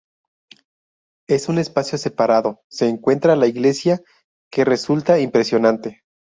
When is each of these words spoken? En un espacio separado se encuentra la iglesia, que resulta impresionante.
En 1.27 1.39
un 1.49 1.57
espacio 1.59 1.99
separado 1.99 2.63
se 2.71 2.89
encuentra 2.89 3.35
la 3.35 3.45
iglesia, 3.45 4.01
que 4.51 4.65
resulta 4.65 5.19
impresionante. 5.19 6.01